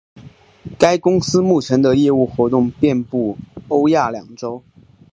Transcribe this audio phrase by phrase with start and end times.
[0.79, 4.63] 该公司目前的业务活动遍布欧亚两洲。